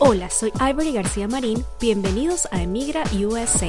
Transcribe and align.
Hola, 0.00 0.30
soy 0.30 0.52
Ivory 0.60 0.92
García 0.92 1.26
Marín. 1.26 1.64
Bienvenidos 1.80 2.46
a 2.52 2.62
Emigra 2.62 3.02
USA. 3.14 3.68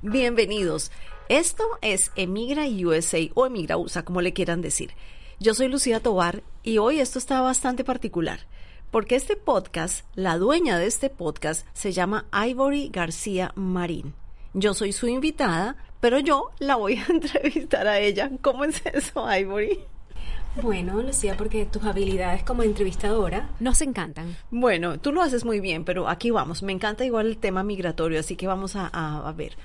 Bienvenidos. 0.00 0.90
Esto 1.28 1.64
es 1.82 2.12
Emigra 2.16 2.64
USA 2.64 3.18
o 3.34 3.44
Emigra 3.44 3.76
USA, 3.76 4.06
como 4.06 4.22
le 4.22 4.32
quieran 4.32 4.62
decir. 4.62 4.92
Yo 5.38 5.52
soy 5.52 5.68
Lucía 5.68 6.00
Tobar 6.00 6.42
y 6.62 6.78
hoy 6.78 7.00
esto 7.00 7.18
está 7.18 7.42
bastante 7.42 7.84
particular, 7.84 8.40
porque 8.90 9.16
este 9.16 9.36
podcast, 9.36 10.06
la 10.14 10.38
dueña 10.38 10.78
de 10.78 10.86
este 10.86 11.10
podcast, 11.10 11.66
se 11.74 11.92
llama 11.92 12.24
Ivory 12.32 12.88
García 12.88 13.52
Marín. 13.54 14.14
Yo 14.54 14.72
soy 14.72 14.92
su 14.92 15.08
invitada, 15.08 15.76
pero 16.00 16.18
yo 16.18 16.52
la 16.58 16.76
voy 16.76 16.96
a 16.96 17.04
entrevistar 17.10 17.86
a 17.86 17.98
ella. 17.98 18.30
¿Cómo 18.40 18.64
es 18.64 18.80
eso, 18.86 19.30
Ivory? 19.30 19.91
Bueno, 20.60 21.00
Lucía, 21.00 21.36
porque 21.36 21.64
tus 21.64 21.82
habilidades 21.84 22.42
como 22.42 22.62
entrevistadora 22.62 23.48
nos 23.58 23.80
encantan. 23.80 24.36
Bueno, 24.50 24.98
tú 24.98 25.12
lo 25.12 25.22
haces 25.22 25.44
muy 25.44 25.60
bien, 25.60 25.84
pero 25.84 26.08
aquí 26.08 26.30
vamos. 26.30 26.62
Me 26.62 26.72
encanta 26.72 27.04
igual 27.04 27.26
el 27.26 27.38
tema 27.38 27.62
migratorio, 27.62 28.20
así 28.20 28.36
que 28.36 28.46
vamos 28.46 28.76
a, 28.76 28.90
a, 28.92 29.26
a 29.26 29.32
ver. 29.32 29.56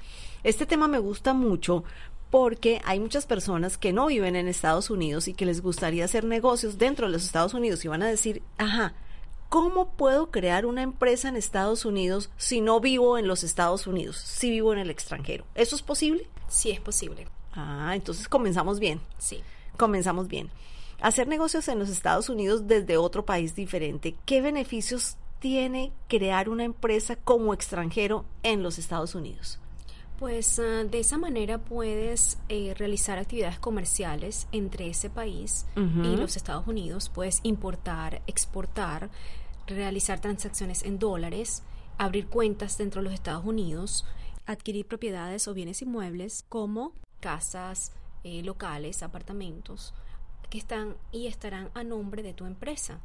Este 0.43 0.65
tema 0.65 0.87
me 0.87 0.99
gusta 0.99 1.33
mucho 1.33 1.83
porque 2.29 2.81
hay 2.85 2.99
muchas 2.99 3.25
personas 3.25 3.77
que 3.77 3.93
no 3.93 4.07
viven 4.07 4.35
en 4.35 4.47
Estados 4.47 4.89
Unidos 4.89 5.27
y 5.27 5.33
que 5.33 5.45
les 5.45 5.61
gustaría 5.61 6.05
hacer 6.05 6.23
negocios 6.23 6.77
dentro 6.77 7.07
de 7.07 7.13
los 7.13 7.23
Estados 7.25 7.53
Unidos 7.53 7.83
y 7.83 7.87
van 7.87 8.03
a 8.03 8.07
decir, 8.07 8.41
ajá, 8.57 8.93
¿cómo 9.49 9.91
puedo 9.91 10.29
crear 10.31 10.65
una 10.65 10.83
empresa 10.83 11.29
en 11.29 11.35
Estados 11.35 11.85
Unidos 11.85 12.29
si 12.37 12.61
no 12.61 12.79
vivo 12.79 13.17
en 13.17 13.27
los 13.27 13.43
Estados 13.43 13.87
Unidos, 13.87 14.17
si 14.17 14.49
vivo 14.49 14.73
en 14.73 14.79
el 14.79 14.89
extranjero? 14.89 15.45
¿Eso 15.55 15.75
es 15.75 15.81
posible? 15.81 16.27
Sí, 16.47 16.71
es 16.71 16.79
posible. 16.79 17.27
Ah, 17.53 17.93
entonces 17.95 18.27
comenzamos 18.27 18.79
bien. 18.79 18.99
Sí. 19.17 19.41
Comenzamos 19.77 20.27
bien. 20.27 20.49
Hacer 20.99 21.27
negocios 21.27 21.67
en 21.67 21.77
los 21.77 21.89
Estados 21.89 22.27
Unidos 22.27 22.67
desde 22.67 22.97
otro 22.97 23.23
país 23.23 23.53
diferente, 23.53 24.15
¿qué 24.25 24.41
beneficios 24.41 25.17
tiene 25.39 25.93
crear 26.07 26.49
una 26.49 26.63
empresa 26.63 27.15
como 27.15 27.53
extranjero 27.53 28.25
en 28.41 28.63
los 28.63 28.79
Estados 28.79 29.13
Unidos? 29.13 29.59
Pues 30.17 30.57
uh, 30.57 30.89
de 30.89 30.99
esa 30.99 31.19
manera 31.19 31.59
puedes 31.59 32.39
eh, 32.49 32.73
realizar 32.75 33.19
actividades 33.19 33.59
comerciales 33.59 34.47
entre 34.51 34.87
ese 34.87 35.11
país 35.11 35.67
uh 35.75 35.81
-huh. 35.81 36.13
y 36.13 36.17
los 36.17 36.35
Estados 36.35 36.65
Unidos. 36.65 37.09
Puedes 37.09 37.41
importar, 37.43 38.23
exportar, 38.25 39.11
realizar 39.67 40.19
transacciones 40.19 40.81
en 40.81 40.97
dólares, 40.97 41.61
abrir 41.99 42.25
cuentas 42.25 42.79
dentro 42.79 43.01
de 43.01 43.05
los 43.05 43.13
Estados 43.13 43.45
Unidos, 43.45 44.03
adquirir 44.47 44.87
propiedades 44.87 45.47
o 45.47 45.53
bienes 45.53 45.83
inmuebles 45.83 46.43
como 46.49 46.93
casas, 47.19 47.91
eh, 48.23 48.41
locales, 48.41 49.03
apartamentos 49.03 49.93
que 50.49 50.57
están 50.57 50.95
y 51.11 51.27
estarán 51.27 51.69
a 51.73 51.83
nombre 51.83 52.23
de 52.23 52.33
tu 52.33 52.45
empresa 52.45 52.99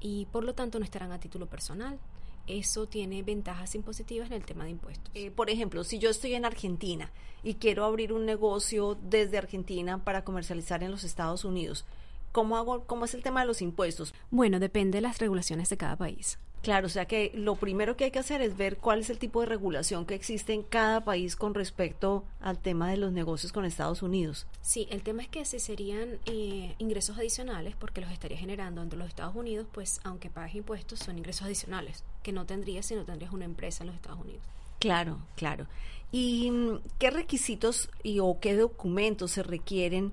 y 0.00 0.26
por 0.26 0.44
lo 0.44 0.54
tanto 0.54 0.78
no 0.78 0.84
estarán 0.84 1.12
a 1.12 1.20
título 1.20 1.46
personal 1.46 1.98
eso 2.46 2.86
tiene 2.86 3.22
ventajas 3.22 3.74
impositivas 3.74 4.28
en 4.28 4.34
el 4.34 4.44
tema 4.44 4.64
de 4.64 4.70
impuestos. 4.70 5.10
Eh, 5.14 5.30
por 5.30 5.50
ejemplo, 5.50 5.84
si 5.84 5.98
yo 5.98 6.10
estoy 6.10 6.34
en 6.34 6.44
Argentina 6.44 7.10
y 7.42 7.54
quiero 7.54 7.84
abrir 7.84 8.12
un 8.12 8.24
negocio 8.24 8.96
desde 9.02 9.38
Argentina 9.38 10.02
para 10.02 10.24
comercializar 10.24 10.82
en 10.82 10.90
los 10.90 11.04
Estados 11.04 11.44
Unidos, 11.44 11.84
¿cómo 12.32 12.56
hago 12.56 12.84
cómo 12.84 13.04
es 13.04 13.14
el 13.14 13.22
tema 13.22 13.40
de 13.40 13.46
los 13.46 13.62
impuestos? 13.62 14.14
Bueno, 14.30 14.60
depende 14.60 14.98
de 14.98 15.02
las 15.02 15.18
regulaciones 15.18 15.68
de 15.68 15.76
cada 15.76 15.96
país. 15.96 16.38
Claro, 16.62 16.86
o 16.86 16.90
sea 16.90 17.06
que 17.06 17.30
lo 17.34 17.54
primero 17.54 17.96
que 17.96 18.04
hay 18.04 18.10
que 18.10 18.18
hacer 18.18 18.42
es 18.42 18.56
ver 18.56 18.78
cuál 18.78 19.00
es 19.00 19.10
el 19.10 19.18
tipo 19.18 19.40
de 19.40 19.46
regulación 19.46 20.04
que 20.04 20.14
existe 20.14 20.52
en 20.52 20.62
cada 20.62 21.04
país 21.04 21.36
con 21.36 21.54
respecto 21.54 22.24
al 22.40 22.58
tema 22.58 22.90
de 22.90 22.96
los 22.96 23.12
negocios 23.12 23.52
con 23.52 23.64
Estados 23.64 24.02
Unidos. 24.02 24.46
Sí, 24.62 24.88
el 24.90 25.02
tema 25.02 25.22
es 25.22 25.28
que 25.28 25.44
si 25.44 25.60
serían 25.60 26.18
eh, 26.26 26.74
ingresos 26.78 27.18
adicionales, 27.18 27.76
porque 27.76 28.00
los 28.00 28.10
estaría 28.10 28.36
generando 28.36 28.82
entre 28.82 28.98
los 28.98 29.08
Estados 29.08 29.36
Unidos, 29.36 29.66
pues 29.72 30.00
aunque 30.02 30.28
pagues 30.28 30.56
impuestos, 30.56 30.98
son 30.98 31.18
ingresos 31.18 31.46
adicionales 31.46 32.04
que 32.22 32.32
no 32.32 32.46
tendrías 32.46 32.86
si 32.86 32.96
no 32.96 33.04
tendrías 33.04 33.32
una 33.32 33.44
empresa 33.44 33.84
en 33.84 33.88
los 33.88 33.96
Estados 33.96 34.20
Unidos. 34.20 34.42
Claro, 34.80 35.18
claro. 35.36 35.66
¿Y 36.12 36.52
qué 36.98 37.10
requisitos 37.10 37.90
y 38.02 38.18
o 38.20 38.38
qué 38.40 38.56
documentos 38.56 39.32
se 39.32 39.42
requieren 39.42 40.12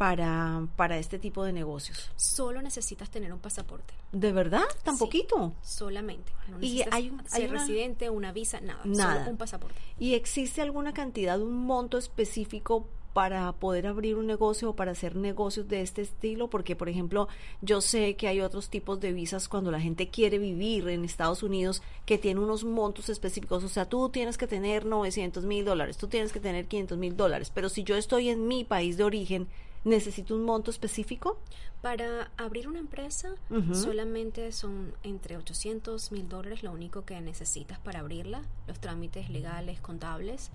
para, 0.00 0.66
para 0.76 0.96
este 0.96 1.18
tipo 1.18 1.44
de 1.44 1.52
negocios? 1.52 2.10
Solo 2.16 2.62
necesitas 2.62 3.10
tener 3.10 3.34
un 3.34 3.38
pasaporte. 3.38 3.92
¿De 4.12 4.32
verdad? 4.32 4.64
¿Tan 4.82 4.96
sí, 4.96 5.04
poquito? 5.04 5.52
Solamente. 5.60 6.32
No 6.48 6.56
y 6.58 6.82
hay, 6.90 7.10
un, 7.10 7.22
ser 7.28 7.42
hay 7.42 7.50
una... 7.50 7.60
residente, 7.60 8.08
una 8.08 8.32
visa, 8.32 8.62
nada, 8.62 8.80
nada. 8.86 9.18
Solo 9.18 9.30
un 9.32 9.36
pasaporte. 9.36 9.78
¿Y 9.98 10.14
existe 10.14 10.62
alguna 10.62 10.94
cantidad, 10.94 11.38
un 11.38 11.66
monto 11.66 11.98
específico 11.98 12.86
para 13.12 13.52
poder 13.52 13.86
abrir 13.86 14.16
un 14.16 14.26
negocio 14.26 14.70
o 14.70 14.74
para 14.74 14.92
hacer 14.92 15.16
negocios 15.16 15.68
de 15.68 15.82
este 15.82 16.00
estilo? 16.00 16.48
Porque, 16.48 16.76
por 16.76 16.88
ejemplo, 16.88 17.28
yo 17.60 17.82
sé 17.82 18.16
que 18.16 18.26
hay 18.26 18.40
otros 18.40 18.70
tipos 18.70 19.00
de 19.00 19.12
visas 19.12 19.50
cuando 19.50 19.70
la 19.70 19.82
gente 19.82 20.08
quiere 20.08 20.38
vivir 20.38 20.88
en 20.88 21.04
Estados 21.04 21.42
Unidos 21.42 21.82
que 22.06 22.16
tiene 22.16 22.40
unos 22.40 22.64
montos 22.64 23.10
específicos. 23.10 23.64
O 23.64 23.68
sea, 23.68 23.84
tú 23.84 24.08
tienes 24.08 24.38
que 24.38 24.46
tener 24.46 24.86
900 24.86 25.44
mil 25.44 25.66
dólares, 25.66 25.98
tú 25.98 26.06
tienes 26.06 26.32
que 26.32 26.40
tener 26.40 26.64
500 26.68 26.96
mil 26.96 27.18
dólares. 27.18 27.52
Pero 27.54 27.68
si 27.68 27.84
yo 27.84 27.96
estoy 27.96 28.30
en 28.30 28.48
mi 28.48 28.64
país 28.64 28.96
de 28.96 29.04
origen, 29.04 29.46
¿Necesito 29.84 30.34
un 30.34 30.44
monto 30.44 30.70
específico? 30.70 31.38
Para 31.80 32.30
abrir 32.36 32.68
una 32.68 32.78
empresa 32.78 33.34
uh 33.48 33.54
-huh. 33.54 33.74
solamente 33.74 34.52
son 34.52 34.92
entre 35.02 35.38
800 35.38 36.12
mil 36.12 36.28
dólares 36.28 36.62
lo 36.62 36.72
único 36.72 37.04
que 37.06 37.18
necesitas 37.20 37.78
para 37.78 38.00
abrirla, 38.00 38.42
los 38.66 38.78
trámites 38.78 39.30
legales, 39.30 39.80
contables. 39.80 40.50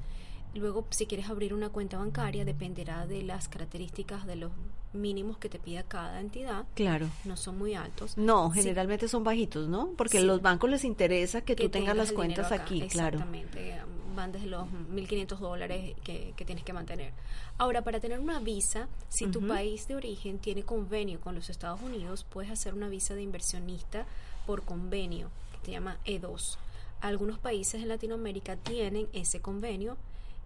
Luego, 0.56 0.86
si 0.90 1.06
quieres 1.06 1.30
abrir 1.30 1.54
una 1.54 1.70
cuenta 1.70 1.98
bancaria, 1.98 2.46
dependerá 2.46 3.06
de 3.06 3.22
las 3.24 3.50
características 3.50 4.26
de 4.26 4.38
los 4.38 4.52
mínimos 4.94 5.38
que 5.38 5.50
te 5.50 5.60
pida 5.60 5.84
cada 5.84 6.22
entidad. 6.22 6.66
Claro. 6.74 7.10
No 7.26 7.36
son 7.36 7.58
muy 7.58 7.76
altos. 7.76 8.18
No, 8.18 8.50
generalmente 8.52 9.08
sí. 9.08 9.12
son 9.12 9.26
bajitos, 9.26 9.68
¿no? 9.68 9.90
Porque 9.98 10.20
sí. 10.20 10.26
los 10.26 10.42
bancos 10.42 10.70
les 10.70 10.86
interesa 10.86 11.42
que, 11.42 11.56
que 11.58 11.66
tú 11.66 11.70
tengas 11.70 11.98
las 11.98 12.14
cuentas 12.14 12.52
acá. 12.52 12.64
aquí, 12.64 12.82
Exactamente. 12.82 13.60
claro. 13.60 13.86
Van 14.16 14.32
desde 14.32 14.48
los 14.48 14.66
1.500 14.94 15.38
dólares 15.40 15.94
que, 16.06 16.34
que, 16.38 16.46
tienes 16.46 16.64
que 16.64 16.72
mantener. 16.72 17.12
Ahora, 17.58 17.82
para 17.82 18.00
tener 18.00 18.20
una 18.20 18.40
visa, 18.40 18.88
si 19.10 19.26
uh 19.26 19.28
-huh. 19.28 19.32
tu 19.34 19.46
país 19.46 19.90
de 19.90 19.96
origen 19.98 20.40
tiene 20.40 20.64
convenio 20.64 21.20
con 21.20 21.36
los 21.36 21.50
Estados 21.50 21.82
Unidos, 21.82 22.26
puedes 22.30 22.50
hacer 22.50 22.74
una 22.74 22.88
visa 22.88 23.14
de 23.14 23.24
inversionista 23.24 24.06
por 24.46 24.62
convenio, 24.62 25.30
que 25.60 25.66
se 25.66 25.72
llama 25.74 25.98
E2. 26.06 26.58
Algunos 27.02 27.40
países 27.40 27.82
en 27.82 27.90
Latinoamérica 27.90 28.56
tienen 28.56 29.10
ese 29.12 29.42
convenio, 29.42 29.98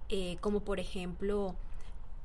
eh, 0.09 0.37
como 0.41 0.61
por 0.61 0.79
ejemplo 0.79 1.55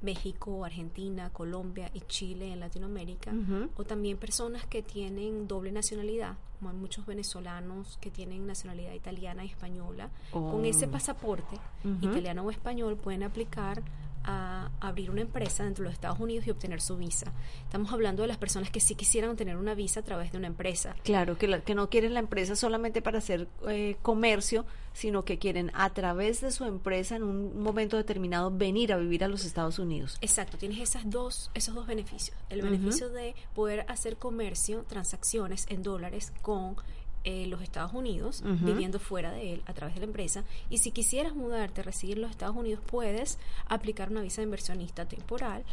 México, 0.03 0.65
Argentina, 0.65 1.31
Colombia 1.31 1.91
y 1.95 2.01
Chile 2.03 2.53
en 2.53 2.61
Latinoamérica, 2.61 3.31
uh 3.31 3.35
-huh. 3.35 3.69
o 3.77 3.85
también 3.85 4.19
personas 4.19 4.67
que 4.67 4.83
tienen 4.83 5.49
doble 5.49 5.73
nacionalidad, 5.73 6.37
como 6.59 6.71
hay 6.71 6.77
muchos 6.77 7.07
venezolanos 7.07 7.97
que 8.01 8.11
tienen 8.11 8.47
nacionalidad 8.47 8.93
italiana 8.93 9.45
y 9.45 9.49
española. 9.49 10.11
Oh. 10.33 10.51
Con 10.51 10.67
ese 10.67 10.87
pasaporte 10.89 11.57
uh 11.85 11.89
-huh. 11.89 12.05
italiano 12.11 12.43
o 12.43 12.51
español 12.51 12.97
pueden 12.97 13.23
aplicar 13.23 13.83
a 14.25 14.71
abrir 14.81 15.11
una 15.11 15.21
empresa 15.21 15.65
dentro 15.65 15.83
de 15.83 15.89
los 15.89 15.95
Estados 15.95 16.19
Unidos 16.21 16.47
y 16.47 16.51
obtener 16.51 16.81
su 16.81 16.97
visa. 16.97 17.33
Estamos 17.65 17.93
hablando 17.93 18.23
de 18.23 18.29
las 18.29 18.39
personas 18.39 18.71
que 18.71 18.81
sí 18.81 18.95
quisieran 18.95 19.37
tener 19.37 19.57
una 19.57 19.75
visa 19.75 20.01
a 20.01 20.03
través 20.03 20.33
de 20.33 20.39
una 20.39 20.47
empresa. 20.47 20.97
Claro, 21.05 21.37
que, 21.39 21.49
la, 21.49 21.61
que 21.61 21.75
no 21.75 21.91
quieren 21.91 22.15
la 22.15 22.21
empresa 22.21 22.57
solamente 22.57 23.03
para 23.03 23.19
hacer 23.19 23.49
eh, 23.69 23.97
comercio, 24.03 24.65
sino 24.93 25.25
que 25.25 25.39
quieren 25.39 25.71
a 25.75 25.91
través 25.91 26.41
de 26.41 26.51
su 26.53 26.65
empresa 26.65 27.17
en 27.17 27.25
un 27.25 27.61
momento 27.61 27.97
determinado 27.97 28.51
venir 28.51 28.93
a 28.93 28.97
vivir 28.97 29.25
a 29.25 29.29
los 29.29 29.45
Estados 29.45 29.79
Unidos. 29.79 30.19
Exacto, 30.21 30.57
tienes 30.57 30.79
esas 30.79 31.11
dos, 31.11 31.51
esos 31.55 31.75
dos 31.75 31.87
beneficios. 31.87 32.37
El 32.49 32.63
beneficio 32.63 33.09
uh 33.09 33.11
-huh. 33.11 33.15
de 33.15 33.35
poder 33.55 33.85
hacer 33.89 34.17
comercio, 34.17 34.85
transacciones 34.89 35.67
en 35.69 35.83
dólares 35.83 36.33
con 36.43 36.77
eh, 37.25 37.47
los 37.47 37.63
Estados 37.63 37.93
Unidos, 37.95 38.43
uh 38.45 38.49
-huh. 38.49 38.65
viviendo 38.65 38.99
fuera 38.99 39.33
de 39.33 39.55
él 39.55 39.63
a 39.67 39.73
través 39.73 39.95
de 39.95 40.01
la 40.01 40.07
empresa. 40.07 40.45
Y 40.69 40.79
si 40.79 40.91
quisieras 40.91 41.35
mudarte, 41.35 41.83
residir 41.83 42.17
en 42.17 42.23
los 42.23 42.31
Estados 42.31 42.55
Unidos, 42.57 42.83
puedes 42.87 43.39
aplicar 43.67 44.11
una 44.11 44.21
visa 44.21 44.43
de 44.43 44.45
inversionista 44.45 45.07
temporal 45.07 45.65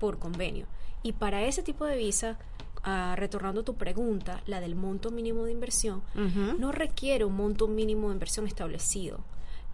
por 0.00 0.18
convenio. 0.18 0.66
Y 1.02 1.12
para 1.12 1.42
ese 1.44 1.62
tipo 1.62 1.84
de 1.84 1.96
visa, 1.96 2.38
uh, 2.86 3.14
retornando 3.16 3.60
a 3.60 3.64
tu 3.64 3.74
pregunta, 3.74 4.42
la 4.46 4.60
del 4.60 4.74
monto 4.74 5.10
mínimo 5.10 5.44
de 5.44 5.52
inversión, 5.52 6.02
uh 6.14 6.20
-huh. 6.20 6.58
no 6.58 6.72
requiere 6.72 7.24
un 7.24 7.36
monto 7.36 7.68
mínimo 7.68 8.08
de 8.08 8.14
inversión 8.14 8.46
establecido. 8.46 9.20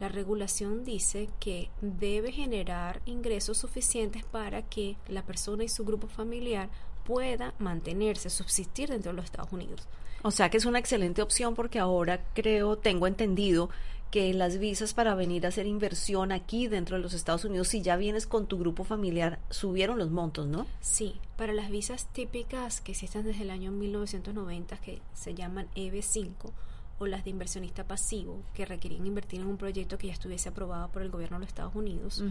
La 0.00 0.08
regulación 0.08 0.84
dice 0.84 1.28
que 1.38 1.70
debe 1.80 2.32
generar 2.32 3.00
ingresos 3.06 3.58
suficientes 3.58 4.24
para 4.24 4.62
que 4.62 4.96
la 5.08 5.22
persona 5.22 5.62
y 5.62 5.68
su 5.68 5.84
grupo 5.84 6.08
familiar 6.08 6.68
pueda 7.04 7.54
mantenerse, 7.58 8.30
subsistir 8.30 8.88
dentro 8.88 9.12
de 9.12 9.16
los 9.16 9.26
Estados 9.26 9.52
Unidos. 9.52 9.86
O 10.22 10.30
sea 10.30 10.48
que 10.48 10.56
es 10.56 10.64
una 10.64 10.78
excelente 10.78 11.22
opción 11.22 11.54
porque 11.54 11.78
ahora 11.78 12.24
creo, 12.34 12.76
tengo 12.76 13.06
entendido 13.06 13.68
que 14.10 14.32
las 14.32 14.58
visas 14.58 14.94
para 14.94 15.16
venir 15.16 15.44
a 15.44 15.48
hacer 15.48 15.66
inversión 15.66 16.30
aquí 16.30 16.68
dentro 16.68 16.96
de 16.96 17.02
los 17.02 17.14
Estados 17.14 17.44
Unidos, 17.44 17.66
si 17.66 17.82
ya 17.82 17.96
vienes 17.96 18.28
con 18.28 18.46
tu 18.46 18.58
grupo 18.58 18.84
familiar, 18.84 19.40
subieron 19.50 19.98
los 19.98 20.12
montos, 20.12 20.46
¿no? 20.46 20.68
Sí, 20.80 21.16
para 21.36 21.52
las 21.52 21.68
visas 21.68 22.06
típicas 22.12 22.80
que 22.80 22.92
existen 22.92 23.24
desde 23.24 23.42
el 23.42 23.50
año 23.50 23.72
1990, 23.72 24.76
que 24.76 25.02
se 25.14 25.34
llaman 25.34 25.66
EB5, 25.74 26.52
o 27.00 27.06
las 27.08 27.24
de 27.24 27.30
inversionista 27.30 27.88
pasivo, 27.88 28.40
que 28.54 28.64
requerían 28.64 29.04
invertir 29.04 29.40
en 29.40 29.48
un 29.48 29.56
proyecto 29.56 29.98
que 29.98 30.06
ya 30.06 30.12
estuviese 30.12 30.48
aprobado 30.48 30.88
por 30.92 31.02
el 31.02 31.10
gobierno 31.10 31.38
de 31.38 31.40
los 31.40 31.48
Estados 31.48 31.74
Unidos, 31.74 32.22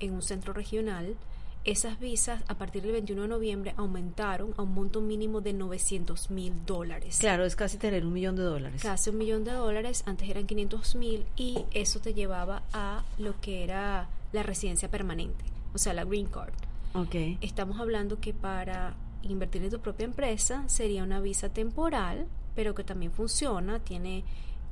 en 0.00 0.14
un 0.14 0.22
centro 0.22 0.54
regional, 0.54 1.16
esas 1.66 1.98
visas 1.98 2.42
a 2.46 2.54
partir 2.54 2.82
del 2.82 2.92
21 2.92 3.22
de 3.22 3.28
noviembre 3.28 3.74
aumentaron 3.76 4.54
a 4.56 4.62
un 4.62 4.72
monto 4.72 5.00
mínimo 5.00 5.40
de 5.40 5.52
900 5.52 6.30
mil 6.30 6.64
dólares. 6.64 7.18
Claro, 7.18 7.44
es 7.44 7.56
casi 7.56 7.76
tener 7.76 8.06
un 8.06 8.12
millón 8.12 8.36
de 8.36 8.44
dólares. 8.44 8.80
Casi 8.82 9.10
un 9.10 9.18
millón 9.18 9.42
de 9.42 9.50
dólares, 9.50 10.04
antes 10.06 10.30
eran 10.30 10.46
500 10.46 10.94
mil 10.94 11.26
y 11.36 11.64
eso 11.72 12.00
te 12.00 12.14
llevaba 12.14 12.62
a 12.72 13.04
lo 13.18 13.38
que 13.40 13.64
era 13.64 14.08
la 14.32 14.44
residencia 14.44 14.88
permanente, 14.88 15.44
o 15.74 15.78
sea, 15.78 15.92
la 15.92 16.04
green 16.04 16.26
card. 16.26 16.54
Okay. 16.94 17.36
Estamos 17.40 17.80
hablando 17.80 18.20
que 18.20 18.32
para 18.32 18.94
invertir 19.22 19.64
en 19.64 19.70
tu 19.70 19.80
propia 19.80 20.04
empresa 20.04 20.62
sería 20.68 21.02
una 21.02 21.20
visa 21.20 21.48
temporal, 21.48 22.28
pero 22.54 22.76
que 22.76 22.84
también 22.84 23.10
funciona, 23.10 23.80
tiene 23.80 24.22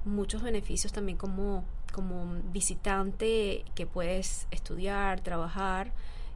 muchos 0.04 0.42
beneficios 0.42 0.92
también 0.92 1.18
como, 1.18 1.64
como 1.92 2.36
visitante 2.52 3.64
que 3.74 3.86
puedes 3.86 4.46
estudiar, 4.52 5.20
trabajar 5.22 5.92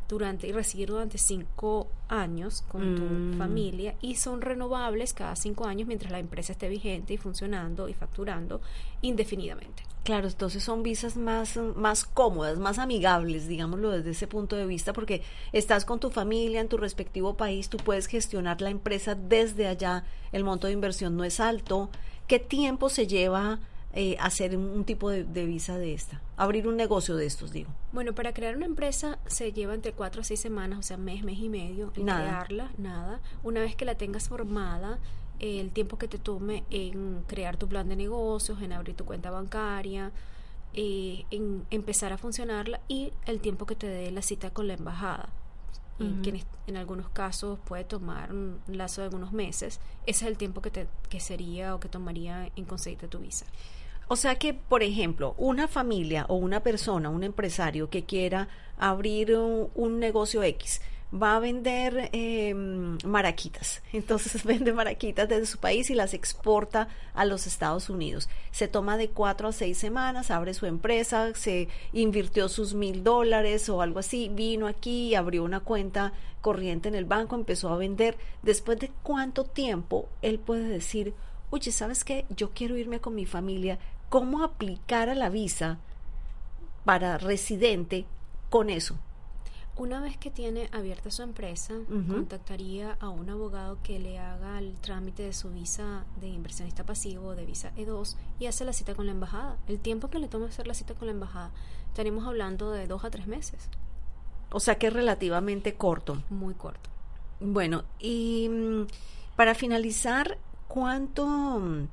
durante 0.09 0.47
y 0.49 0.53
recibir 0.53 0.89
durante 0.89 1.19
cinco 1.19 1.89
años 2.09 2.63
con 2.63 2.97
tu 2.97 3.03
Mm. 3.03 3.39
familia 3.39 3.95
y 4.01 4.15
son 4.17 4.41
renovables 4.41 5.13
cada 5.13 5.37
cinco 5.37 5.67
años 5.67 5.87
mientras 5.87 6.11
la 6.11 6.19
empresa 6.19 6.53
esté 6.53 6.69
vigente 6.69 7.13
y 7.13 7.19
funcionando 7.19 7.89
y 7.89 7.95
facturando 7.95 8.61
indefinidamente. 9.03 9.83
Claro, 10.05 10.29
entonces 10.29 10.63
son 10.65 10.83
visas 10.83 11.19
más, 11.19 11.59
más 11.77 12.05
cómodas, 12.07 12.59
más 12.59 12.79
amigables, 12.79 13.47
digámoslo 13.47 13.91
desde 13.91 14.11
ese 14.13 14.27
punto 14.27 14.57
de 14.57 14.65
vista, 14.65 14.95
porque 14.95 15.23
estás 15.53 15.85
con 15.85 16.01
tu 16.01 16.09
familia 16.09 16.63
en 16.63 16.69
tu 16.69 16.79
respectivo 16.79 17.37
país, 17.37 17.69
tú 17.69 17.77
puedes 17.77 18.07
gestionar 18.07 18.63
la 18.63 18.71
empresa 18.71 19.15
desde 19.15 19.67
allá, 19.67 20.05
el 20.33 20.45
monto 20.45 20.67
de 20.67 20.73
inversión 20.73 21.17
no 21.17 21.25
es 21.25 21.41
alto. 21.41 21.91
¿Qué 22.27 22.39
tiempo 22.39 22.89
se 22.89 23.07
lleva 23.07 23.59
eh, 23.95 24.17
hacer 24.21 24.57
un, 24.57 24.65
un 24.65 24.85
tipo 24.85 25.11
de, 25.11 25.25
de 25.25 25.47
visa 25.47 25.79
de 25.79 25.95
esta? 25.95 26.21
Abrir 26.37 26.69
un 26.69 26.77
negocio 26.77 27.17
de 27.17 27.27
estos, 27.27 27.53
digo. 27.53 27.71
Bueno, 27.93 28.15
para 28.15 28.33
crear 28.35 28.57
una 28.57 28.67
empresa 28.67 29.19
se 29.27 29.53
lleva 29.53 29.75
entre 29.75 29.93
cuatro 29.93 30.21
a 30.21 30.25
seis 30.25 30.41
semanas, 30.41 30.79
o 30.79 30.83
sea, 30.83 30.97
mes, 30.97 31.23
mes 31.25 31.39
y 31.39 31.49
medio, 31.49 31.93
en 31.97 32.05
Nada. 32.05 32.23
crearla, 32.23 32.71
nada. 32.79 33.21
Una 33.43 33.61
vez 33.61 33.75
que 33.77 33.85
la 33.85 33.95
tengas 33.97 34.29
formada, 34.29 34.99
eh, 35.41 35.61
el 35.61 35.71
tiempo 35.71 35.99
que 35.99 36.09
te 36.09 36.19
tome 36.19 36.65
en 36.71 37.23
crear 37.27 37.57
tu 37.57 37.67
plan 37.69 37.89
de 37.89 37.97
negocios, 37.97 38.61
en 38.63 38.73
abrir 38.73 38.95
tu 38.97 39.05
cuenta 39.05 39.31
bancaria, 39.31 40.13
eh, 40.75 41.25
en 41.31 41.65
empezar 41.71 42.13
a 42.13 42.19
funcionarla 42.19 42.81
y 42.89 43.13
el 43.27 43.41
tiempo 43.41 43.65
que 43.65 43.75
te 43.75 43.87
dé 43.87 44.11
la 44.11 44.23
cita 44.23 44.51
con 44.51 44.67
la 44.69 44.75
embajada. 44.75 45.31
Ujú. 46.01 46.23
que 46.23 46.31
en, 46.31 46.41
en 46.69 46.77
algunos 46.77 47.09
casos 47.09 47.59
puede 47.65 47.83
tomar 47.83 48.33
un 48.33 48.61
lazo 48.69 49.01
de 49.01 49.07
algunos 49.07 49.33
meses. 49.33 49.81
Ese 50.07 50.25
es 50.27 50.31
el 50.31 50.39
tiempo 50.39 50.63
que, 50.63 50.71
te, 50.71 50.87
que 51.09 51.19
sería 51.19 51.75
o 51.75 51.81
que 51.81 51.89
tomaría 51.89 52.53
en 52.55 52.67
conseguirte 52.67 53.09
tu 53.09 53.19
visa. 53.19 53.47
O 54.11 54.17
sea 54.17 54.37
que, 54.37 54.55
por 54.55 54.83
ejemplo, 54.83 55.35
una 55.37 55.69
familia 55.69 56.25
o 56.29 56.37
una 56.37 56.61
persona, 56.61 57.11
un 57.11 57.25
empresario 57.25 57.91
que 57.91 58.05
quiera 58.05 58.49
abrir 58.79 59.37
un, 59.37 59.99
negocio 59.99 60.43
X, 60.43 60.81
va 61.13 61.37
a 61.37 61.41
vender 61.41 62.09
eh, 62.13 62.55
maraquitas. 63.05 63.83
Entonces 63.93 64.45
vende 64.47 64.73
maraquitas 64.73 65.29
desde 65.29 65.45
su 65.45 65.59
país 65.59 65.91
y 65.91 65.95
las 65.95 66.15
exporta 66.15 66.89
a 67.13 67.27
los 67.27 67.47
Estados 67.47 67.91
Unidos. 67.91 68.31
Se 68.51 68.67
toma 68.67 68.97
de 68.97 69.11
cuatro 69.11 69.49
a 69.49 69.53
seis 69.53 69.77
semanas, 69.77 70.31
abre 70.31 70.55
su 70.55 70.65
empresa, 70.65 71.35
se 71.35 71.69
invirtió 71.93 72.49
sus 72.49 72.73
mil 72.73 73.05
dólares 73.05 73.69
o 73.69 73.83
algo 73.83 73.99
así, 73.99 74.31
vino 74.33 74.67
aquí, 74.69 75.15
abrió 75.17 75.45
una 75.45 75.61
cuenta 75.61 76.15
corriente 76.41 76.89
en 76.89 76.95
el 76.95 77.05
banco, 77.05 77.35
empezó 77.35 77.69
a 77.69 77.77
vender. 77.77 78.17
Después 78.43 78.79
de 78.79 78.91
cuánto 79.03 79.45
tiempo 79.45 80.09
él 80.23 80.39
puede 80.39 80.67
decir, 80.67 81.13
oye, 81.51 81.73
¿sabes 81.73 82.05
qué? 82.05 82.25
Yo 82.31 82.51
quiero 82.51 82.79
irme 82.79 83.01
con 83.01 83.15
mi 83.15 83.27
familia. 83.27 83.79
¿Cómo 84.09 84.43
aplicar 84.43 85.09
a 85.09 85.15
la 85.15 85.29
visa 85.29 85.79
para 86.85 87.19
residente 87.19 88.07
con 88.51 88.71
eso? 88.71 88.97
Una 89.77 90.01
vez 90.01 90.17
que 90.17 90.31
tiene 90.31 90.69
abierta 90.73 91.11
su 91.13 91.23
empresa, 91.23 91.75
contactaría 92.09 92.97
a 92.99 93.11
un 93.11 93.31
abogado 93.31 93.79
que 93.85 94.01
le 94.01 94.19
haga 94.19 94.59
el 94.59 94.75
trámite 94.81 95.23
de 95.23 95.33
su 95.33 95.51
visa 95.51 96.05
de 96.21 96.27
inversionista 96.27 96.85
pasivo, 96.85 97.37
de 97.37 97.47
visa 97.47 97.71
E2, 97.77 98.17
y 98.41 98.47
hace 98.47 98.65
la 98.65 98.73
cita 98.73 98.97
con 98.97 99.07
la 99.07 99.13
embajada. 99.13 99.57
El 99.69 99.79
tiempo 99.79 100.09
que 100.09 100.19
le 100.19 100.27
toma 100.27 100.47
hacer 100.47 100.67
la 100.67 100.75
cita 100.75 100.95
con 100.95 101.07
la 101.07 101.13
embajada, 101.13 101.53
estaremos 101.87 102.27
hablando 102.27 102.73
de 102.73 102.89
dos 102.89 103.05
a 103.05 103.11
tres 103.11 103.29
meses, 103.29 103.69
O 104.51 104.59
sea 104.59 104.79
que 104.79 104.89
es 104.89 104.93
relativamente 104.93 105.75
corto. 105.75 106.23
muy 106.31 106.55
corto. 106.55 106.91
Bueno, 107.39 107.85
y 108.01 108.49
mm, 108.49 108.87
para 109.37 109.55
finalizar, 109.55 110.39
¿cuánto, 110.67 111.25
mm, 111.27 111.87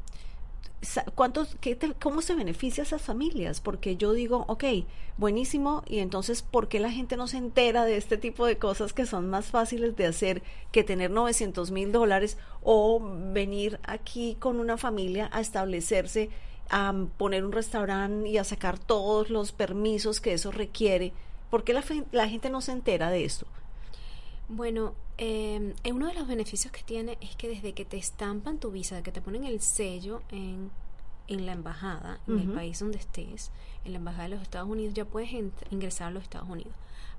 cuántos, 1.15 1.55
qué 1.61 1.77
cómo 2.01 2.21
se 2.21 2.35
beneficia 2.35 2.83
a 2.83 2.85
esas 2.85 3.01
familias? 3.01 3.61
Porque 3.61 3.97
yo 3.97 4.13
digo, 4.13 4.45
ok, 4.47 4.63
buenísimo, 5.17 5.83
y 5.87 5.99
entonces, 5.99 6.41
¿por 6.41 6.67
qué 6.67 6.79
la 6.79 6.91
gente 6.91 7.17
no 7.17 7.27
se 7.27 7.37
entera 7.37 7.85
de 7.85 7.97
este 7.97 8.17
tipo 8.17 8.45
de 8.45 8.57
cosas 8.57 8.93
que 8.93 9.05
son 9.05 9.29
más 9.29 9.47
fáciles 9.47 9.95
de 9.95 10.07
hacer 10.07 10.43
que 10.71 10.83
tener 10.83 11.11
900 11.11 11.71
mil 11.71 11.91
dólares 11.91 12.37
o 12.63 12.99
venir 13.33 13.79
aquí 13.83 14.35
con 14.39 14.59
una 14.59 14.77
familia 14.77 15.29
a 15.31 15.41
establecerse, 15.41 16.29
a 16.69 16.93
poner 17.17 17.45
un 17.45 17.51
restaurante 17.51 18.29
y 18.29 18.37
a 18.37 18.43
sacar 18.43 18.79
todos 18.79 19.29
los 19.29 19.51
permisos 19.51 20.19
que 20.19 20.33
eso 20.33 20.51
requiere? 20.51 21.13
¿Por 21.49 21.63
qué 21.63 21.73
la, 21.73 21.83
la 22.11 22.27
gente 22.27 22.49
no 22.49 22.61
se 22.61 22.71
entera 22.71 23.09
de 23.09 23.25
esto? 23.25 23.45
Bueno, 24.47 24.93
eh, 25.17 25.73
eh, 25.83 25.91
uno 25.91 26.07
de 26.07 26.13
los 26.13 26.27
beneficios 26.27 26.71
que 26.71 26.83
tiene 26.83 27.17
es 27.21 27.35
que 27.35 27.49
desde 27.49 27.73
que 27.73 27.85
te 27.85 27.97
estampan 27.97 28.59
tu 28.59 28.71
visa, 28.71 28.95
de 28.95 29.03
que 29.03 29.11
te 29.11 29.21
ponen 29.21 29.43
el 29.43 29.61
sello 29.61 30.21
en, 30.29 30.69
en 31.27 31.45
la 31.45 31.53
embajada, 31.53 32.19
en 32.27 32.39
el 32.39 32.51
país 32.51 32.79
donde 32.79 32.97
estés, 32.97 33.51
en 33.85 33.93
la 33.93 33.97
embajada 33.97 34.23
de 34.23 34.29
los 34.29 34.41
Estados 34.41 34.69
Unidos, 34.69 34.93
ya 34.93 35.05
puedes 35.05 35.31
ingresar 35.71 36.07
a 36.07 36.11
los 36.11 36.23
Estados 36.23 36.49
Unidos. 36.49 36.73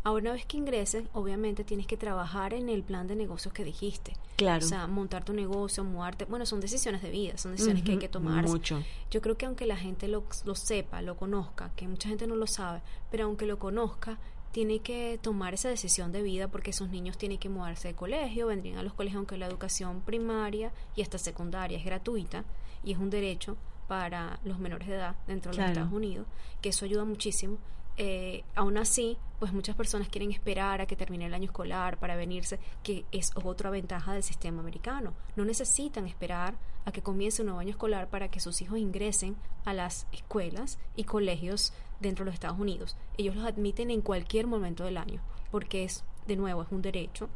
Ahora, 0.04 0.22
una 0.22 0.32
vez 0.34 0.46
que 0.46 0.56
ingreses, 0.56 1.04
obviamente 1.14 1.64
tienes 1.64 1.88
que 1.88 1.96
trabajar 1.96 2.54
en 2.54 2.68
el 2.68 2.84
plan 2.84 3.08
de 3.08 3.16
negocios 3.16 3.52
que 3.52 3.64
dijiste. 3.64 4.12
Claro. 4.36 4.64
O 4.64 4.68
sea, 4.68 4.86
montar 4.86 5.24
tu 5.24 5.32
negocio, 5.32 5.82
mudarte. 5.82 6.26
Bueno, 6.26 6.46
son 6.46 6.60
decisiones 6.60 7.02
de 7.02 7.10
vida, 7.10 7.36
son 7.38 7.50
decisiones 7.50 7.82
que 7.82 7.90
hay 7.90 7.98
que 7.98 8.08
tomar. 8.08 8.46
Mucho. 8.46 8.84
Yo 9.10 9.20
creo 9.20 9.36
que 9.36 9.46
aunque 9.46 9.66
la 9.66 9.76
gente 9.76 10.06
lo, 10.06 10.22
lo 10.44 10.54
sepa, 10.54 11.02
lo 11.02 11.16
conozca, 11.16 11.72
que 11.74 11.88
mucha 11.88 12.08
gente 12.08 12.28
no 12.28 12.36
lo 12.36 12.46
sabe, 12.46 12.82
pero 13.10 13.24
aunque 13.24 13.46
lo 13.46 13.58
conozca, 13.58 14.20
tiene 14.52 14.78
que 14.80 15.18
tomar 15.20 15.54
esa 15.54 15.68
decisión 15.68 16.12
de 16.12 16.22
vida 16.22 16.48
porque 16.48 16.70
esos 16.70 16.88
niños 16.88 17.18
tienen 17.18 17.38
que 17.38 17.48
mudarse 17.48 17.88
de 17.88 17.94
colegio, 17.94 18.46
vendrían 18.46 18.78
a 18.78 18.82
los 18.82 18.94
colegios 18.94 19.18
aunque 19.18 19.36
la 19.36 19.46
educación 19.46 20.00
primaria 20.00 20.72
y 20.94 21.02
hasta 21.02 21.18
secundaria 21.18 21.76
es 21.78 21.84
gratuita 21.84 22.44
y 22.82 22.92
es 22.92 22.98
un 22.98 23.10
derecho 23.10 23.56
para 23.88 24.40
los 24.44 24.58
menores 24.58 24.88
de 24.88 24.94
edad 24.94 25.14
dentro 25.26 25.50
de 25.50 25.56
Claro. 25.56 25.68
los 25.70 25.76
Estados 25.78 25.92
Unidos, 25.96 26.26
que 26.62 26.70
eso 26.70 26.84
ayuda 26.84 27.04
muchísimo. 27.04 27.58
Eh, 27.98 28.44
aún 28.54 28.76
así, 28.76 29.16
pues 29.38 29.52
muchas 29.52 29.74
personas 29.74 30.08
quieren 30.08 30.30
esperar 30.30 30.80
a 30.80 30.86
que 30.86 30.96
termine 30.96 31.26
el 31.26 31.34
año 31.34 31.46
escolar 31.46 31.98
para 31.98 32.16
venirse, 32.16 32.58
que 32.82 33.06
es 33.10 33.32
otra 33.34 33.70
ventaja 33.70 34.12
del 34.12 34.22
sistema 34.22 34.60
americano. 34.60 35.14
No 35.34 35.44
necesitan 35.44 36.06
esperar 36.06 36.56
a 36.84 36.92
que 36.92 37.02
comience 37.02 37.42
un 37.42 37.46
nuevo 37.46 37.60
año 37.60 37.70
escolar 37.70 38.08
para 38.08 38.30
que 38.30 38.40
sus 38.40 38.60
hijos 38.60 38.78
ingresen 38.78 39.36
a 39.64 39.72
las 39.72 40.06
escuelas 40.12 40.78
y 40.94 41.04
colegios 41.04 41.72
dentro 42.00 42.24
de 42.24 42.30
los 42.30 42.34
Estados 42.34 42.60
Unidos. 42.60 42.96
Ellos 43.16 43.34
los 43.34 43.46
admiten 43.46 43.90
en 43.90 44.02
cualquier 44.02 44.46
momento 44.46 44.84
del 44.84 44.98
año, 44.98 45.20
porque 45.50 45.84
es, 45.84 46.04
de 46.26 46.36
nuevo, 46.36 46.62
es 46.62 46.68
un 46.70 46.82
derecho. 46.82 47.28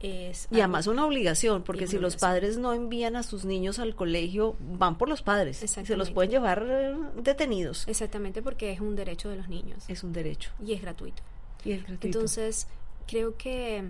Es 0.00 0.46
Y 0.50 0.58
además 0.60 0.86
una 0.86 1.04
obligación, 1.04 1.62
porque 1.64 1.86
si 1.86 1.98
los 1.98 2.16
padres 2.16 2.56
no 2.56 2.72
envían 2.72 3.16
a 3.16 3.22
sus 3.22 3.44
niños 3.44 3.78
al 3.78 3.94
colegio, 3.94 4.54
van 4.60 4.96
por 4.96 5.08
los 5.08 5.22
padres. 5.22 5.62
y 5.62 5.68
Se 5.68 5.96
los 5.96 6.10
pueden 6.10 6.30
llevar 6.30 6.64
eh, 6.68 6.94
detenidos. 7.16 7.86
Exactamente 7.88 8.40
porque 8.42 8.70
es 8.72 8.80
un 8.80 8.94
derecho 8.94 9.28
de 9.28 9.36
los 9.36 9.48
niños 9.48 9.84
Es 9.88 10.04
un 10.04 10.12
derecho. 10.12 10.50
y 10.64 10.72
es 10.72 10.82
gratuito. 10.82 11.22
Y 11.64 11.72
es 11.72 11.82
gratuito. 11.82 12.06
Entonces, 12.06 12.68
creo 13.08 13.36
que 13.36 13.84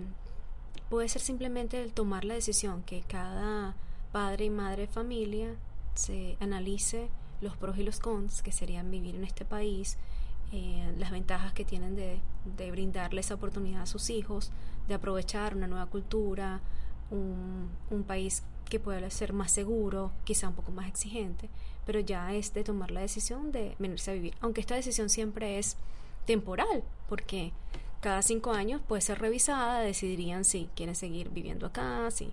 puede 0.89 1.07
ser 1.09 1.21
simplemente 1.21 1.81
el 1.81 1.93
tomar 1.93 2.25
la 2.25 2.33
decisión 2.33 2.81
que 2.83 3.01
cada 3.01 3.75
padre 4.11 4.45
y 4.45 4.49
madre 4.49 4.83
de 4.83 4.87
familia 4.87 5.49
se 5.93 6.35
analice 6.39 7.09
los 7.41 7.55
pros 7.55 7.77
y 7.77 7.83
los 7.83 7.99
cons 7.99 8.41
que 8.41 8.51
serían 8.51 8.89
vivir 8.89 9.15
en 9.15 9.23
este 9.23 9.45
país, 9.45 9.97
eh, 10.51 10.91
las 10.97 11.11
ventajas 11.11 11.53
que 11.53 11.63
tienen 11.63 11.95
de, 11.95 12.19
de 12.57 12.71
brindarle 12.71 13.21
esa 13.21 13.35
oportunidad 13.35 13.83
a 13.83 13.85
sus 13.85 14.09
hijos, 14.09 14.51
de 14.89 14.95
aprovechar 14.95 15.55
una 15.55 15.67
nueva 15.67 15.85
cultura, 15.85 16.59
un, 17.11 17.69
un 17.89 18.03
país 18.03 18.43
que 18.69 18.79
puede 18.79 19.09
ser 19.09 19.31
más 19.33 19.51
seguro, 19.51 20.11
quizá 20.25 20.49
un 20.49 20.55
poco 20.55 20.71
más 20.71 20.87
exigente, 20.87 21.49
pero 21.85 21.99
ya 21.99 22.33
es 22.33 22.53
de 22.53 22.63
tomar 22.63 22.91
la 22.91 22.99
decisión 22.99 23.51
de 23.51 23.75
venirse 23.79 24.11
a 24.11 24.13
vivir. 24.13 24.35
Aunque 24.41 24.61
esta 24.61 24.75
decisión 24.75 25.09
siempre 25.09 25.57
es 25.57 25.77
temporal, 26.25 26.83
porque 27.07 27.51
cada 28.01 28.21
cinco 28.21 28.51
años 28.51 28.81
puede 28.87 29.01
ser 29.01 29.19
revisada, 29.19 29.79
decidirían 29.79 30.45
si 30.45 30.69
quieren 30.75 30.95
seguir 30.95 31.29
viviendo 31.29 31.65
acá, 31.65 32.11
si 32.11 32.31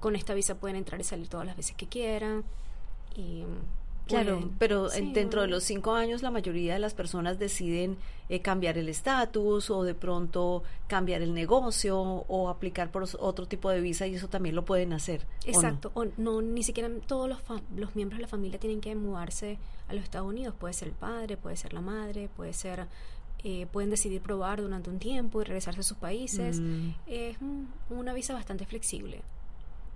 con 0.00 0.14
esta 0.14 0.34
visa 0.34 0.56
pueden 0.56 0.76
entrar 0.76 1.00
y 1.00 1.04
salir 1.04 1.28
todas 1.28 1.46
las 1.46 1.56
veces 1.56 1.74
que 1.74 1.88
quieran. 1.88 2.44
Y 3.16 3.44
Claro, 4.08 4.50
pero 4.58 4.88
dentro 4.88 5.42
de 5.42 5.48
los 5.48 5.64
cinco 5.64 5.94
años 5.94 6.22
la 6.22 6.30
mayoría 6.30 6.74
de 6.74 6.78
las 6.78 6.94
personas 6.94 7.38
deciden 7.38 7.96
eh, 8.28 8.40
cambiar 8.40 8.78
el 8.78 8.88
estatus 8.88 9.70
o 9.70 9.84
de 9.84 9.94
pronto 9.94 10.62
cambiar 10.86 11.22
el 11.22 11.34
negocio 11.34 11.98
o 11.98 12.48
aplicar 12.48 12.90
por 12.90 13.04
otro 13.18 13.46
tipo 13.46 13.70
de 13.70 13.80
visa 13.80 14.06
y 14.06 14.14
eso 14.14 14.28
también 14.28 14.54
lo 14.54 14.64
pueden 14.64 14.92
hacer. 14.92 15.26
Exacto, 15.44 15.90
o 15.94 16.06
no, 16.16 16.42
ni 16.42 16.62
siquiera 16.62 16.90
todos 17.06 17.28
los, 17.28 17.38
los 17.76 17.94
miembros 17.94 18.18
de 18.18 18.22
la 18.22 18.28
familia 18.28 18.58
tienen 18.58 18.80
que 18.80 18.94
mudarse 18.94 19.58
a 19.88 19.94
los 19.94 20.04
Estados 20.04 20.28
Unidos, 20.28 20.54
puede 20.58 20.74
ser 20.74 20.88
el 20.88 20.94
padre, 20.94 21.36
puede 21.36 21.56
ser 21.56 21.72
la 21.72 21.80
madre, 21.80 22.28
puede 22.34 22.52
ser... 22.52 22.86
Eh, 23.44 23.68
pueden 23.70 23.88
decidir 23.88 24.20
probar 24.20 24.60
durante 24.60 24.90
un 24.90 24.98
tiempo 24.98 25.40
y 25.40 25.44
regresarse 25.44 25.78
a 25.78 25.84
sus 25.84 25.96
países. 25.96 26.58
Mm. 26.58 26.90
Es 27.06 27.36
una 27.88 28.12
visa 28.12 28.34
bastante 28.34 28.66
flexible. 28.66 29.22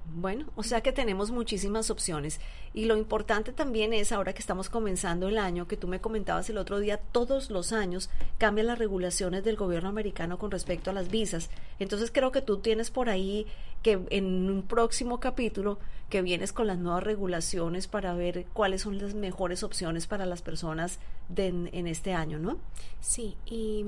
Bueno, 0.05 0.47
o 0.57 0.63
sea 0.63 0.81
que 0.81 0.93
tenemos 0.93 1.31
muchísimas 1.31 1.89
opciones. 1.91 2.41
Y 2.75 2.85
lo 2.85 2.97
importante 2.97 3.53
también 3.53 3.93
es, 3.93 4.13
ahora 4.13 4.33
que 4.33 4.41
estamos 4.41 4.69
comenzando 4.69 5.29
el 5.29 5.39
año, 5.39 5.69
que 5.69 5.77
tú 5.77 5.89
me 5.89 6.01
comentabas 6.01 6.51
el 6.51 6.59
otro 6.59 6.81
día, 6.81 6.99
todos 6.99 7.51
los 7.51 7.73
años 7.73 8.11
cambian 8.37 8.67
las 8.67 8.79
regulaciones 8.79 9.45
del 9.45 9.57
gobierno 9.57 9.89
americano 9.89 10.39
con 10.39 10.51
respecto 10.51 10.91
a 10.91 10.93
las 10.93 11.09
visas. 11.09 11.51
Entonces 11.79 12.11
creo 12.13 12.33
que 12.33 12.43
tú 12.43 12.59
tienes 12.59 12.91
por 12.91 13.09
ahí 13.09 13.47
que 13.83 14.01
en 14.11 14.51
un 14.51 14.63
próximo 14.63 15.19
capítulo 15.19 15.79
que 16.11 16.21
vienes 16.21 16.53
con 16.53 16.67
las 16.67 16.79
nuevas 16.79 17.03
regulaciones 17.03 17.89
para 17.89 18.13
ver 18.15 18.47
cuáles 18.53 18.83
son 18.83 18.99
las 18.99 19.15
mejores 19.15 19.63
opciones 19.63 20.07
para 20.07 20.27
las 20.27 20.43
personas 20.43 20.99
en 21.35 21.87
este 21.87 22.13
año, 22.13 22.39
¿no? 22.39 22.59
Sí, 23.01 23.37
y 23.47 23.85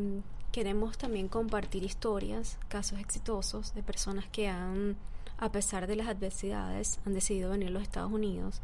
queremos 0.53 0.97
también 0.97 1.29
compartir 1.29 1.83
historias, 1.83 2.59
casos 2.69 2.99
exitosos 2.99 3.75
de 3.75 3.83
personas 3.83 4.25
que 4.33 4.49
han 4.49 4.97
a 5.39 5.53
pesar 5.53 5.87
de 5.87 5.97
las 5.97 6.09
adversidades, 6.09 6.99
han 7.07 7.15
decidido 7.15 7.51
venir 7.51 7.69
a 7.69 7.73
los 7.73 7.83
Estados 7.83 8.13
Unidos 8.13 8.61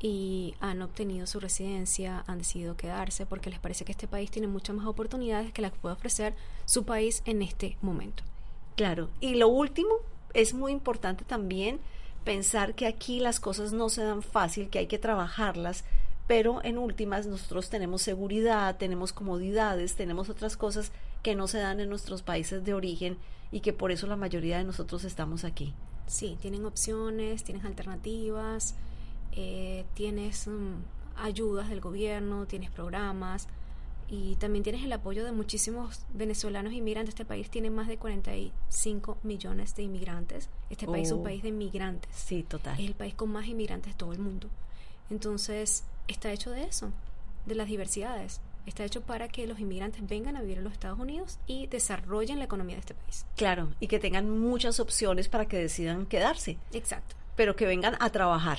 y 0.00 0.54
han 0.60 0.82
obtenido 0.82 1.26
su 1.26 1.40
residencia, 1.40 2.24
han 2.26 2.38
decidido 2.38 2.76
quedarse 2.76 3.26
porque 3.26 3.50
les 3.50 3.58
parece 3.58 3.84
que 3.84 3.92
este 3.92 4.08
país 4.08 4.30
tiene 4.30 4.48
muchas 4.48 4.76
más 4.76 4.86
oportunidades 4.86 5.52
que 5.52 5.62
las 5.62 5.72
que 5.72 5.78
puede 5.78 5.94
ofrecer 5.94 6.34
su 6.64 6.84
país 6.84 7.22
en 7.24 7.42
este 7.42 7.76
momento. 7.80 8.22
Claro, 8.76 9.08
y 9.20 9.36
lo 9.36 9.48
último, 9.48 9.94
es 10.34 10.52
muy 10.52 10.72
importante 10.72 11.24
también 11.24 11.80
pensar 12.24 12.74
que 12.74 12.86
aquí 12.86 13.20
las 13.20 13.38
cosas 13.38 13.72
no 13.72 13.88
se 13.88 14.02
dan 14.02 14.22
fácil, 14.22 14.68
que 14.68 14.80
hay 14.80 14.86
que 14.86 14.98
trabajarlas, 14.98 15.84
pero 16.26 16.62
en 16.64 16.78
últimas 16.78 17.26
nosotros 17.26 17.70
tenemos 17.70 18.02
seguridad, 18.02 18.76
tenemos 18.76 19.12
comodidades, 19.12 19.94
tenemos 19.94 20.28
otras 20.28 20.56
cosas 20.56 20.90
que 21.22 21.34
no 21.34 21.46
se 21.46 21.58
dan 21.58 21.80
en 21.80 21.88
nuestros 21.88 22.22
países 22.22 22.64
de 22.64 22.74
origen 22.74 23.16
y 23.54 23.60
que 23.60 23.72
por 23.72 23.92
eso 23.92 24.08
la 24.08 24.16
mayoría 24.16 24.58
de 24.58 24.64
nosotros 24.64 25.04
estamos 25.04 25.44
aquí. 25.44 25.72
Sí, 26.08 26.36
tienen 26.42 26.64
opciones, 26.64 27.44
tienes 27.44 27.64
alternativas, 27.64 28.74
eh, 29.30 29.84
tienes 29.94 30.48
mm, 30.48 30.74
ayudas 31.14 31.68
del 31.68 31.80
gobierno, 31.80 32.46
tienes 32.46 32.72
programas 32.72 33.46
y 34.08 34.34
también 34.36 34.64
tienes 34.64 34.82
el 34.82 34.92
apoyo 34.92 35.24
de 35.24 35.30
muchísimos 35.30 36.00
venezolanos 36.12 36.72
inmigrantes. 36.72 37.14
Este 37.14 37.24
país 37.24 37.48
tiene 37.48 37.70
más 37.70 37.86
de 37.86 37.96
45 37.96 39.18
millones 39.22 39.76
de 39.76 39.84
inmigrantes. 39.84 40.48
Este 40.68 40.88
país 40.88 41.06
es 41.06 41.12
un 41.12 41.20
oh. 41.20 41.22
país 41.22 41.44
de 41.44 41.50
inmigrantes. 41.50 42.10
Sí, 42.12 42.42
total. 42.42 42.80
Es 42.80 42.84
el 42.84 42.94
país 42.94 43.14
con 43.14 43.30
más 43.30 43.46
inmigrantes 43.46 43.92
de 43.92 43.96
todo 43.96 44.12
el 44.12 44.18
mundo. 44.18 44.48
Entonces, 45.10 45.84
está 46.08 46.32
hecho 46.32 46.50
de 46.50 46.64
eso, 46.64 46.90
de 47.46 47.54
las 47.54 47.68
diversidades 47.68 48.40
está 48.66 48.84
hecho 48.84 49.02
para 49.02 49.28
que 49.28 49.46
los 49.46 49.60
inmigrantes 49.60 50.06
vengan 50.06 50.36
a 50.36 50.40
vivir 50.40 50.58
en 50.58 50.64
los 50.64 50.72
Estados 50.72 50.98
Unidos 50.98 51.38
y 51.46 51.66
desarrollen 51.66 52.38
la 52.38 52.44
economía 52.44 52.76
de 52.76 52.80
este 52.80 52.94
país. 52.94 53.26
Claro, 53.36 53.68
y 53.80 53.88
que 53.88 53.98
tengan 53.98 54.30
muchas 54.30 54.80
opciones 54.80 55.28
para 55.28 55.46
que 55.46 55.58
decidan 55.58 56.06
quedarse. 56.06 56.58
Exacto. 56.72 57.16
Pero 57.36 57.56
que 57.56 57.66
vengan 57.66 57.96
a 58.00 58.10
trabajar. 58.10 58.58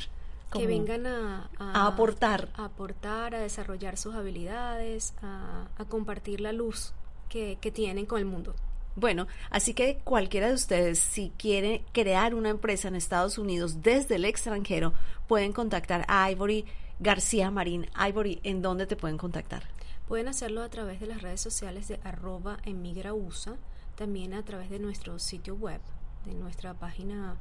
Que 0.52 0.68
vengan 0.68 1.06
a, 1.06 1.50
aportar. 1.60 2.50
A 2.56 2.66
aportar, 2.66 3.36
a 3.36 3.40
desarrollar 3.40 3.98
sus 3.98 4.16
habilidades, 4.16 5.14
a, 5.22 5.68
compartir 5.90 6.40
la 6.40 6.54
luz 6.54 6.94
que, 7.28 7.58
que 7.60 7.72
tienen 7.72 8.06
con 8.06 8.20
el 8.20 8.26
mundo. 8.26 8.56
Bueno, 8.96 9.28
así 9.50 9.74
que 9.74 10.00
cualquiera 10.06 10.48
de 10.48 10.54
ustedes, 10.54 11.00
si 11.00 11.34
quiere 11.38 11.84
crear 11.92 12.34
una 12.34 12.50
empresa 12.50 12.88
en 12.88 12.96
Estados 12.96 13.38
Unidos 13.38 13.82
desde 13.82 14.16
el 14.16 14.24
extranjero, 14.24 14.94
pueden 15.28 15.52
contactar 15.52 16.06
a 16.08 16.32
Ivory 16.32 16.64
García 17.00 17.52
Marín. 17.52 17.90
Ivory, 18.08 18.40
¿en 18.44 18.62
dónde 18.62 18.86
te 18.86 18.96
pueden 18.96 19.18
contactar? 19.18 19.75
Pueden 20.08 20.28
hacerlo 20.28 20.62
a 20.62 20.70
través 20.70 21.00
de 21.00 21.08
las 21.08 21.22
redes 21.22 21.40
sociales 21.42 21.88
de 21.88 22.00
arroba 22.04 22.58
emigrausa, 22.64 23.56
también 23.96 24.34
a 24.34 24.44
través 24.44 24.70
de 24.70 24.80
nuestro 24.80 25.18
sitio 25.20 25.56
web, 25.56 25.80
de 26.26 26.34
nuestra 26.36 26.74
página 26.76 27.38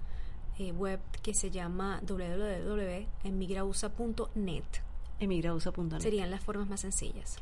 eh, 0.59 0.73
web 0.73 1.01
que 1.23 1.35
se 1.35 1.51
llama 1.51 2.01
www.emigrausa.net. 2.07 4.65
Emigrausa.net. 5.21 6.01
Serían 6.01 6.31
las 6.31 6.41
formas 6.41 6.69
más 6.69 6.81
sencillas. 6.81 7.37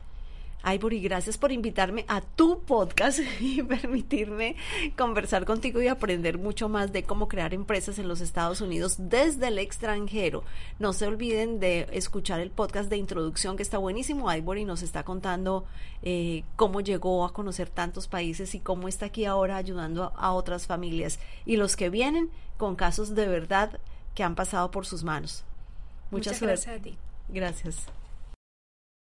Ivory, 0.65 1.01
gracias 1.01 1.39
por 1.39 1.53
invitarme 1.53 2.05
a 2.09 2.21
tu 2.21 2.61
podcast 2.61 3.21
y 3.41 3.63
permitirme 3.63 4.57
conversar 4.97 5.45
contigo 5.45 5.83
y 5.83 5.89
aprender 5.89 6.39
mucho 6.39 6.69
más 6.69 6.93
de 6.93 7.03
cómo 7.03 7.29
crear 7.29 7.55
empresas 7.55 7.99
en 7.99 8.09
los 8.09 8.21
Estados 8.21 8.61
Unidos 8.61 8.97
desde 8.99 9.49
el 9.49 9.59
extranjero. 9.59 10.45
No 10.79 10.93
se 10.93 11.07
olviden 11.07 11.61
de 11.61 11.89
escuchar 11.93 12.41
el 12.41 12.51
podcast 12.51 12.89
de 12.89 12.97
introducción 12.97 13.57
que 13.57 13.63
está 13.63 13.79
buenísimo. 13.79 14.33
Ivory 14.33 14.65
nos 14.65 14.83
está 14.83 15.03
contando 15.03 15.65
eh, 16.03 16.45
cómo 16.57 16.81
llegó 16.81 17.25
a 17.25 17.33
conocer 17.33 17.69
tantos 17.69 18.09
países 18.09 18.55
y 18.55 18.61
cómo 18.61 18.89
está 18.89 19.07
aquí 19.07 19.25
ahora 19.25 19.57
ayudando 19.57 20.13
a, 20.17 20.33
otras 20.33 20.67
familias 20.67 21.19
y 21.45 21.57
los 21.57 21.77
que 21.77 21.91
vienen 21.91 22.31
con 22.57 22.75
casos 22.75 23.15
de 23.15 23.29
verdad 23.29 23.79
que 24.15 24.23
han 24.23 24.35
pasado 24.35 24.71
por 24.71 24.87
sus 24.87 25.05
manos. 25.05 25.45
Muchas 26.11 26.41
gracias 26.41 26.77
a 26.77 26.83
ti. 26.83 26.97
Gracias. 27.29 27.87